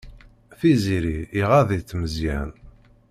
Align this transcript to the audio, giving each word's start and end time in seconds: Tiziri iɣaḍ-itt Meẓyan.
Tiziri 0.59 1.19
iɣaḍ-itt 1.39 1.97
Meẓyan. 1.99 2.51